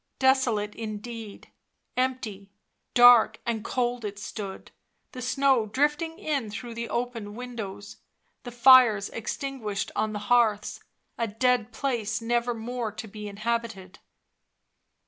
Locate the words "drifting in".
5.67-6.49